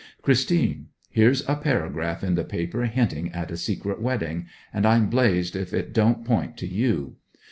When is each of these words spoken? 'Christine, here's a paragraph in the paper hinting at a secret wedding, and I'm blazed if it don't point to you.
'Christine, 0.23 0.87
here's 1.11 1.47
a 1.47 1.55
paragraph 1.55 2.23
in 2.23 2.33
the 2.33 2.43
paper 2.43 2.85
hinting 2.85 3.31
at 3.33 3.51
a 3.51 3.55
secret 3.55 4.01
wedding, 4.01 4.47
and 4.73 4.83
I'm 4.87 5.11
blazed 5.11 5.55
if 5.55 5.75
it 5.75 5.93
don't 5.93 6.25
point 6.25 6.57
to 6.57 6.67
you. 6.67 7.17